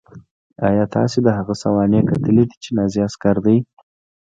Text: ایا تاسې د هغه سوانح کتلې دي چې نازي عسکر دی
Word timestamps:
ایا 0.67 0.85
تاسې 0.95 1.17
د 1.23 1.27
هغه 1.37 1.53
سوانح 1.63 2.01
کتلې 2.09 2.43
دي 2.49 2.55
چې 2.63 2.69
نازي 2.77 2.99
عسکر 3.07 3.35
دی 3.45 3.57